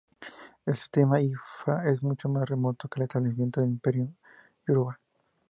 [0.65, 4.11] El sistema Ifá es mucho más remoto que el establecimiento del imperio
[4.67, 4.99] yoruba.